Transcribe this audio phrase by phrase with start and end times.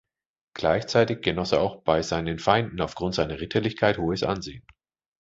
[0.55, 4.65] Gleichzeitig genoss er auch bei seinen Feinden aufgrund seiner Ritterlichkeit hohes Ansehen.